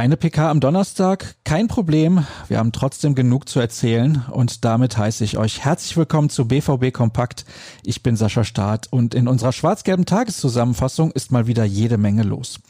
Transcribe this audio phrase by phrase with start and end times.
[0.00, 2.24] Keine PK am Donnerstag, kein Problem.
[2.48, 6.90] Wir haben trotzdem genug zu erzählen und damit heiße ich euch herzlich willkommen zu BVB
[6.90, 7.44] Kompakt.
[7.82, 12.60] Ich bin Sascha Staat und in unserer schwarz-gelben Tageszusammenfassung ist mal wieder jede Menge los.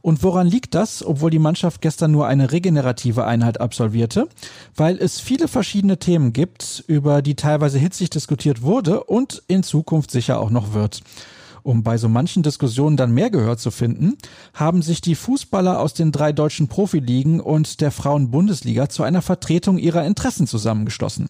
[0.00, 4.28] Und woran liegt das, obwohl die Mannschaft gestern nur eine regenerative Einheit absolvierte?
[4.74, 10.10] Weil es viele verschiedene Themen gibt, über die teilweise hitzig diskutiert wurde und in Zukunft
[10.10, 11.02] sicher auch noch wird.
[11.62, 14.16] Um bei so manchen Diskussionen dann mehr Gehör zu finden,
[14.54, 19.78] haben sich die Fußballer aus den drei deutschen Profiligen und der Frauenbundesliga zu einer Vertretung
[19.78, 21.28] ihrer Interessen zusammengeschlossen.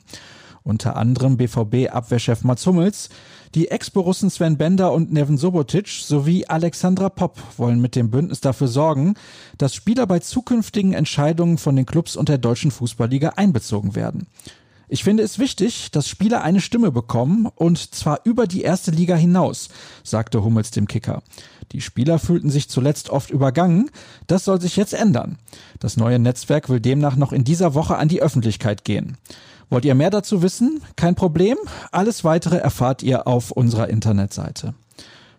[0.65, 3.09] Unter anderem BVB-Abwehrchef Mats Hummels,
[3.55, 8.69] die Ex-Borussen Sven Bender und Neven Sobotic sowie Alexandra Popp wollen mit dem Bündnis dafür
[8.69, 9.15] sorgen,
[9.59, 14.29] dass Spieler bei zukünftigen Entscheidungen von den Clubs und der deutschen Fußballliga einbezogen werden.
[14.92, 19.15] Ich finde es wichtig, dass Spieler eine Stimme bekommen und zwar über die erste Liga
[19.15, 19.70] hinaus,
[20.05, 21.23] sagte Hummels dem Kicker.
[21.73, 23.91] Die Spieler fühlten sich zuletzt oft übergangen.
[24.26, 25.38] Das soll sich jetzt ändern.
[25.80, 29.16] Das neue Netzwerk will demnach noch in dieser Woche an die Öffentlichkeit gehen.
[29.71, 30.82] Wollt ihr mehr dazu wissen?
[30.95, 31.56] Kein Problem.
[31.90, 34.74] Alles weitere erfahrt ihr auf unserer Internetseite.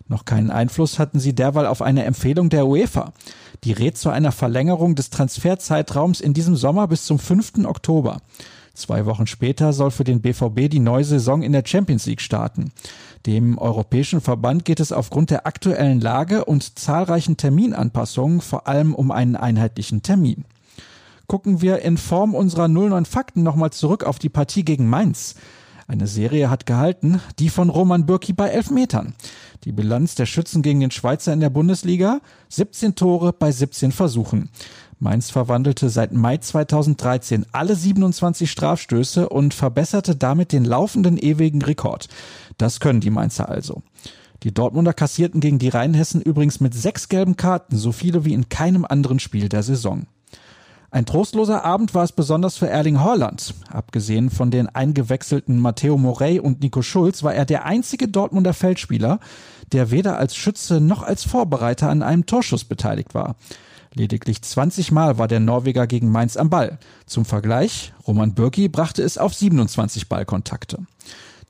[0.08, 3.12] Noch keinen Einfluss hatten sie derweil auf eine Empfehlung der UEFA.
[3.62, 7.64] Die rät zu einer Verlängerung des Transferzeitraums in diesem Sommer bis zum 5.
[7.66, 8.20] Oktober.
[8.74, 12.72] Zwei Wochen später soll für den BVB die neue Saison in der Champions League starten.
[13.24, 19.10] Dem Europäischen Verband geht es aufgrund der aktuellen Lage und zahlreichen Terminanpassungen vor allem um
[19.10, 20.44] einen einheitlichen Termin.
[21.26, 25.36] Gucken wir in Form unserer 09 Fakten nochmal zurück auf die Partie gegen Mainz.
[25.86, 29.14] Eine Serie hat gehalten, die von Roman Bürki bei elf Metern.
[29.64, 32.20] Die Bilanz der Schützen gegen den Schweizer in der Bundesliga?
[32.48, 34.50] 17 Tore bei 17 Versuchen.
[34.98, 42.08] Mainz verwandelte seit Mai 2013 alle 27 Strafstöße und verbesserte damit den laufenden ewigen Rekord.
[42.58, 43.82] Das können die Mainzer also.
[44.42, 48.48] Die Dortmunder kassierten gegen die Rheinhessen übrigens mit sechs gelben Karten, so viele wie in
[48.48, 50.06] keinem anderen Spiel der Saison.
[50.90, 53.54] Ein trostloser Abend war es besonders für Erling Haaland.
[53.68, 59.18] Abgesehen von den eingewechselten Matteo Morey und Nico Schulz war er der einzige Dortmunder Feldspieler,
[59.72, 63.34] der weder als Schütze noch als Vorbereiter an einem Torschuss beteiligt war.
[63.94, 66.78] Lediglich 20 Mal war der Norweger gegen Mainz am Ball.
[67.06, 70.78] Zum Vergleich, Roman Bürki brachte es auf 27 Ballkontakte.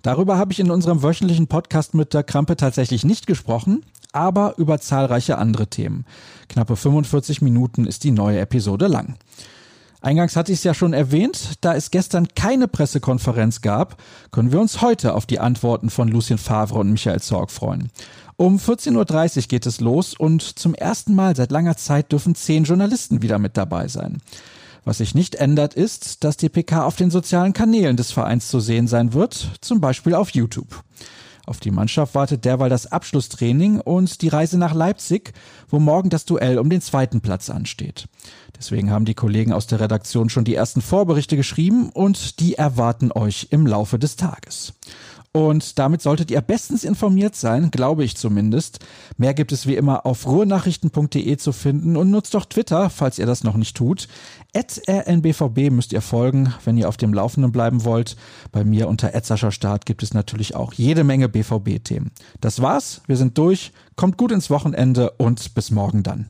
[0.02, 3.82] Darüber habe ich in unserem wöchentlichen Podcast mit der Krampe tatsächlich nicht gesprochen,
[4.12, 6.04] aber über zahlreiche andere Themen.
[6.48, 9.16] Knappe 45 Minuten ist die neue Episode lang.
[10.04, 13.96] Eingangs hatte ich es ja schon erwähnt, da es gestern keine Pressekonferenz gab,
[14.32, 17.90] können wir uns heute auf die Antworten von Lucien Favre und Michael Zorg freuen.
[18.36, 22.64] Um 14.30 Uhr geht es los und zum ersten Mal seit langer Zeit dürfen zehn
[22.64, 24.18] Journalisten wieder mit dabei sein.
[24.84, 28.60] Was sich nicht ändert, ist, dass die PK auf den sozialen Kanälen des Vereins zu
[28.60, 30.84] sehen sein wird, zum Beispiel auf YouTube.
[31.46, 35.34] Auf die Mannschaft wartet derweil das Abschlusstraining und die Reise nach Leipzig,
[35.68, 38.06] wo morgen das Duell um den zweiten Platz ansteht.
[38.56, 43.12] Deswegen haben die Kollegen aus der Redaktion schon die ersten Vorberichte geschrieben und die erwarten
[43.12, 44.72] euch im Laufe des Tages.
[45.36, 48.78] Und damit solltet ihr bestens informiert sein, glaube ich zumindest.
[49.16, 53.26] Mehr gibt es wie immer auf ruhenachrichten.de zu finden und nutzt doch Twitter, falls ihr
[53.26, 54.06] das noch nicht tut.
[54.54, 58.16] At rnbvb müsst ihr folgen, wenn ihr auf dem Laufenden bleiben wollt.
[58.52, 59.10] Bei mir unter
[59.50, 62.12] Start gibt es natürlich auch jede Menge BVB-Themen.
[62.40, 66.28] Das war's, wir sind durch, kommt gut ins Wochenende und bis morgen dann.